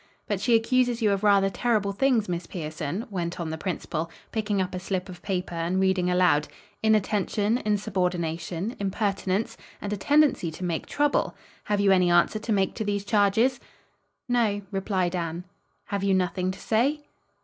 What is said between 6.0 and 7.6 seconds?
aloud, "'inattention,